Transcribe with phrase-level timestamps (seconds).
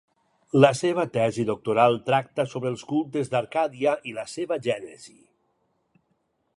[0.61, 5.19] La seva tesi doctoral tracta sobre els cultes d'Arcàdia i la seva gènesi.